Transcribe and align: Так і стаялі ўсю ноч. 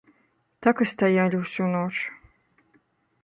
Так 0.67 0.75
і 0.85 0.87
стаялі 0.93 1.37
ўсю 1.41 1.67
ноч. 1.75 1.93